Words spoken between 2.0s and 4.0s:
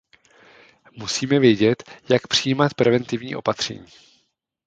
jak přijímat preventivní opatření.